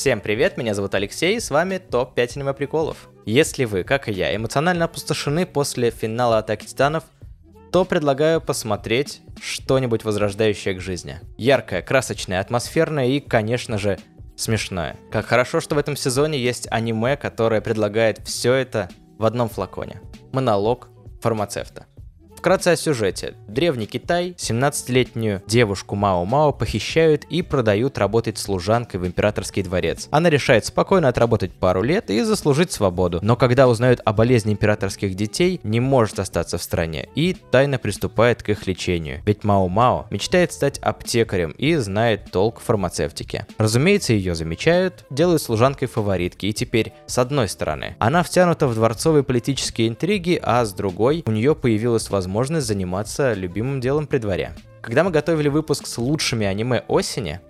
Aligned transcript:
Всем 0.00 0.22
привет, 0.22 0.56
меня 0.56 0.72
зовут 0.72 0.94
Алексей, 0.94 1.36
и 1.36 1.40
с 1.40 1.50
вами 1.50 1.76
ТОП-5 1.76 2.36
аниме 2.36 2.54
приколов. 2.54 3.10
Если 3.26 3.66
вы, 3.66 3.82
как 3.84 4.08
и 4.08 4.12
я, 4.12 4.34
эмоционально 4.34 4.86
опустошены 4.86 5.44
после 5.44 5.90
финала 5.90 6.38
Атаки 6.38 6.64
Титанов, 6.64 7.04
то 7.70 7.84
предлагаю 7.84 8.40
посмотреть 8.40 9.20
что-нибудь 9.42 10.04
возрождающее 10.04 10.72
к 10.72 10.80
жизни. 10.80 11.20
Яркое, 11.36 11.82
красочное, 11.82 12.40
атмосферное 12.40 13.08
и, 13.08 13.20
конечно 13.20 13.76
же, 13.76 13.98
смешное. 14.36 14.96
Как 15.12 15.26
хорошо, 15.26 15.60
что 15.60 15.74
в 15.74 15.78
этом 15.78 15.96
сезоне 15.96 16.38
есть 16.38 16.66
аниме, 16.70 17.18
которое 17.18 17.60
предлагает 17.60 18.26
все 18.26 18.54
это 18.54 18.88
в 19.18 19.26
одном 19.26 19.50
флаконе. 19.50 20.00
Монолог 20.32 20.88
фармацевта. 21.20 21.84
Вкратце 22.40 22.68
о 22.68 22.76
сюжете. 22.76 23.34
Древний 23.48 23.84
Китай 23.84 24.30
17-летнюю 24.30 25.42
девушку 25.46 25.94
Мао-Мао 25.94 26.54
похищают 26.54 27.24
и 27.24 27.42
продают 27.42 27.98
работать 27.98 28.38
служанкой 28.38 28.98
в 28.98 29.06
императорский 29.06 29.62
дворец. 29.62 30.08
Она 30.10 30.30
решает 30.30 30.64
спокойно 30.64 31.08
отработать 31.08 31.52
пару 31.52 31.82
лет 31.82 32.08
и 32.08 32.22
заслужить 32.22 32.72
свободу, 32.72 33.18
но 33.20 33.36
когда 33.36 33.68
узнает 33.68 34.00
о 34.06 34.14
болезни 34.14 34.54
императорских 34.54 35.16
детей, 35.16 35.60
не 35.64 35.80
может 35.80 36.18
остаться 36.18 36.56
в 36.56 36.62
стране 36.62 37.10
и 37.14 37.36
тайно 37.50 37.76
приступает 37.76 38.42
к 38.42 38.48
их 38.48 38.66
лечению. 38.66 39.20
Ведь 39.26 39.44
Мао-Мао 39.44 40.06
мечтает 40.08 40.54
стать 40.54 40.78
аптекарем 40.78 41.50
и 41.50 41.74
знает 41.74 42.30
толк 42.32 42.60
в 42.60 42.62
фармацевтике. 42.62 43.46
Разумеется, 43.58 44.14
ее 44.14 44.34
замечают, 44.34 45.04
делают 45.10 45.42
служанкой 45.42 45.88
фаворитки, 45.88 46.46
и 46.46 46.54
теперь, 46.54 46.94
с 47.04 47.18
одной 47.18 47.48
стороны, 47.48 47.96
она 47.98 48.22
втянута 48.22 48.66
в 48.66 48.74
дворцовые 48.74 49.24
политические 49.24 49.88
интриги, 49.88 50.40
а 50.42 50.64
с 50.64 50.72
другой, 50.72 51.22
у 51.26 51.32
нее 51.32 51.54
появилась 51.54 52.08
возможность 52.08 52.29
возможность 52.30 52.68
заниматься 52.68 53.32
любимым 53.32 53.80
делом 53.80 54.06
при 54.06 54.18
дворе. 54.18 54.52
Когда 54.82 55.02
мы 55.02 55.10
готовили 55.10 55.48
выпуск 55.48 55.86
с 55.88 55.98
лучшими 55.98 56.46
аниме 56.46 56.84
осени, 56.86 57.40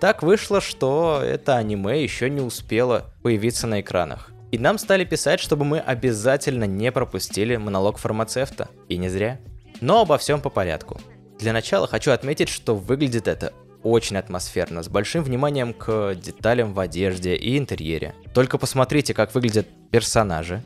так 0.00 0.22
вышло, 0.22 0.60
что 0.60 1.22
это 1.24 1.56
аниме 1.56 2.02
еще 2.02 2.28
не 2.28 2.42
успело 2.42 3.06
появиться 3.22 3.66
на 3.66 3.80
экранах. 3.80 4.30
И 4.52 4.58
нам 4.58 4.76
стали 4.76 5.06
писать, 5.06 5.40
чтобы 5.40 5.64
мы 5.64 5.78
обязательно 5.78 6.64
не 6.64 6.92
пропустили 6.92 7.56
монолог 7.56 7.96
фармацевта. 7.96 8.68
И 8.88 8.98
не 8.98 9.08
зря. 9.08 9.40
Но 9.80 10.02
обо 10.02 10.18
всем 10.18 10.42
по 10.42 10.50
порядку. 10.50 11.00
Для 11.38 11.54
начала 11.54 11.86
хочу 11.86 12.10
отметить, 12.10 12.50
что 12.50 12.76
выглядит 12.76 13.26
это 13.26 13.54
очень 13.82 14.18
атмосферно, 14.18 14.82
с 14.82 14.88
большим 14.88 15.22
вниманием 15.24 15.72
к 15.72 16.14
деталям 16.14 16.74
в 16.74 16.80
одежде 16.80 17.34
и 17.34 17.56
интерьере. 17.56 18.14
Только 18.34 18.58
посмотрите, 18.58 19.14
как 19.14 19.34
выглядят 19.34 19.66
персонажи, 19.90 20.62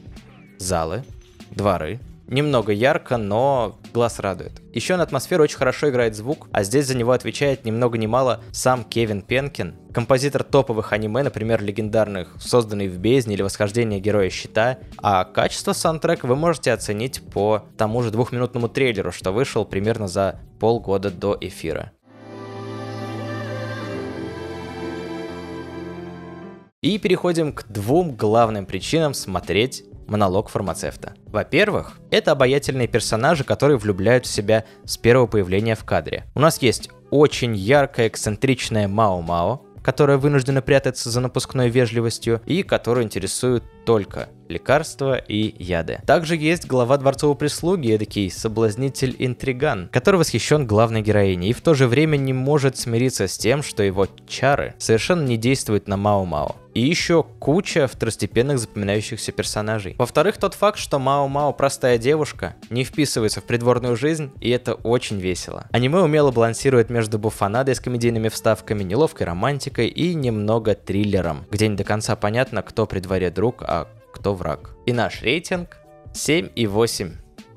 залы, 0.59 1.05
дворы, 1.51 2.01
немного 2.31 2.73
ярко, 2.73 3.17
но 3.19 3.79
глаз 3.93 4.19
радует. 4.21 4.63
Еще 4.73 4.97
на 4.97 5.03
атмосферу 5.03 5.45
очень 5.45 5.59
хорошо 5.59 5.91
играет 5.91 6.17
звук, 6.17 6.49
а 6.53 6.63
здесь 6.63 6.87
за 6.87 6.97
него 6.97 7.13
отвечает 7.13 7.65
ни 7.65 7.71
много 7.71 7.99
ни 7.99 8.07
мало 8.07 8.41
сам 8.53 8.85
Кевин 8.85 9.21
Пенкин, 9.21 9.75
композитор 9.93 10.45
топовых 10.45 10.93
аниме, 10.93 11.23
например, 11.23 11.63
легендарных 11.63 12.37
«Созданный 12.41 12.89
в 12.89 12.99
бездне» 12.99 13.35
или 13.35 13.43
«Восхождение 13.43 14.01
героя 14.01 14.31
щита», 14.31 14.79
а 14.99 15.25
качество 15.25 15.73
саундтрека 15.73 16.27
вы 16.27 16.37
можете 16.37 16.73
оценить 16.73 17.21
по 17.33 17.65
тому 17.77 18.03
же 18.03 18.11
двухминутному 18.11 18.69
трейлеру, 18.69 19.13
что 19.13 19.33
вышел 19.33 19.65
примерно 19.65 20.09
за 20.09 20.41
полгода 20.61 21.11
до 21.11 21.37
эфира. 21.41 21.93
И 26.83 26.97
переходим 26.97 27.53
к 27.53 27.67
двум 27.69 28.17
главным 28.17 28.65
причинам 28.65 29.13
смотреть 29.13 29.85
монолог 30.11 30.49
фармацевта. 30.49 31.15
Во-первых, 31.27 31.99
это 32.11 32.33
обаятельные 32.33 32.89
персонажи, 32.89 33.45
которые 33.45 33.79
влюбляют 33.79 34.27
в 34.27 34.31
себя 34.31 34.65
с 34.85 34.99
первого 34.99 35.27
появления 35.27 35.75
в 35.75 35.85
кадре. 35.85 36.25
У 36.35 36.41
нас 36.41 36.61
есть 36.61 36.91
очень 37.11 37.57
яркая, 37.57 38.09
эксцентричная 38.09 38.89
Мао-Мао, 38.89 39.61
которая 39.83 40.19
вынуждена 40.19 40.63
прятаться 40.63 41.11
за 41.11 41.21
напускной 41.21 41.71
вежливостью 41.71 42.43
и 42.45 42.63
которую 42.63 43.05
интересуют 43.05 43.65
только 43.85 44.29
лекарства 44.51 45.17
и 45.17 45.55
яды. 45.63 46.01
Также 46.07 46.37
есть 46.37 46.67
глава 46.67 46.99
дворцовой 46.99 47.37
прислуги, 47.37 47.95
эдакий 47.95 48.31
соблазнитель-интриган, 48.31 49.89
который 49.93 50.17
восхищен 50.17 50.67
главной 50.67 51.03
героиней 51.03 51.51
и 51.51 51.55
в 51.55 51.61
то 51.61 51.75
же 51.75 51.87
время 51.87 52.17
не 52.17 52.33
может 52.33 52.77
смириться 52.77 53.29
с 53.29 53.39
тем, 53.39 53.63
что 53.63 53.83
его 53.83 54.07
чары 54.29 54.75
совершенно 54.79 55.23
не 55.23 55.37
действуют 55.37 55.89
на 55.89 55.97
Мао-Мао. 55.97 56.57
И 56.75 56.81
еще 56.81 57.25
куча 57.25 57.89
второстепенных 57.89 58.61
запоминающихся 58.61 59.33
персонажей. 59.33 59.97
Во-вторых, 59.99 60.37
тот 60.37 60.55
факт, 60.55 60.79
что 60.79 60.99
Мао-Мао 60.99 61.53
простая 61.53 61.99
девушка, 61.99 62.55
не 62.71 62.85
вписывается 62.85 63.41
в 63.41 63.45
придворную 63.45 63.97
жизнь, 63.97 64.31
и 64.41 64.51
это 64.51 64.75
очень 64.75 65.19
весело. 65.19 65.67
Аниме 65.73 65.99
умело 66.01 66.31
балансирует 66.31 66.89
между 66.89 67.19
буффонадой 67.19 67.75
с 67.75 67.81
комедийными 67.81 68.29
вставками, 68.29 68.85
неловкой 68.85 69.27
романтикой 69.27 69.89
и 69.89 70.15
немного 70.15 70.75
триллером, 70.75 71.45
где 71.51 71.67
не 71.67 71.77
до 71.77 71.83
конца 71.83 72.15
понятно, 72.15 72.63
кто 72.63 72.87
при 72.87 73.01
дворе 73.01 73.31
друг, 73.31 73.63
а 73.63 73.89
кто 74.13 74.35
враг. 74.35 74.77
И 74.87 74.93
наш 74.93 75.23
рейтинг 75.23 75.77
7,8 76.13 77.13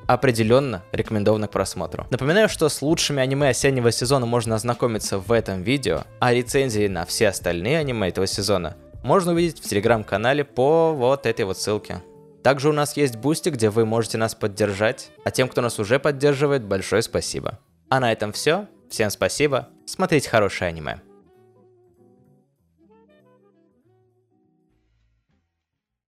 определенно 0.07 0.83
рекомендовано 0.91 1.47
к 1.47 1.51
просмотру. 1.51 2.05
Напоминаю, 2.09 2.49
что 2.49 2.69
с 2.69 2.81
лучшими 2.81 3.21
аниме 3.21 3.49
осеннего 3.49 3.91
сезона 3.91 4.25
можно 4.25 4.55
ознакомиться 4.55 5.17
в 5.17 5.31
этом 5.31 5.63
видео, 5.63 6.03
а 6.19 6.33
рецензии 6.33 6.87
на 6.87 7.05
все 7.05 7.29
остальные 7.29 7.79
аниме 7.79 8.09
этого 8.09 8.27
сезона 8.27 8.75
можно 9.03 9.33
увидеть 9.33 9.59
в 9.59 9.69
телеграм-канале 9.69 10.43
по 10.43 10.93
вот 10.93 11.25
этой 11.25 11.45
вот 11.45 11.57
ссылке. 11.57 12.01
Также 12.43 12.69
у 12.69 12.73
нас 12.73 12.97
есть 12.97 13.15
Boosty, 13.15 13.49
где 13.49 13.69
вы 13.69 13.85
можете 13.85 14.17
нас 14.17 14.35
поддержать, 14.35 15.11
а 15.23 15.31
тем, 15.31 15.47
кто 15.47 15.61
нас 15.61 15.79
уже 15.79 15.99
поддерживает, 15.99 16.63
большое 16.63 17.01
спасибо. 17.01 17.59
А 17.89 17.99
на 17.99 18.11
этом 18.11 18.33
все. 18.33 18.67
Всем 18.89 19.09
спасибо. 19.09 19.69
Смотрите 19.85 20.29
хорошее 20.29 20.69
аниме. 20.69 21.12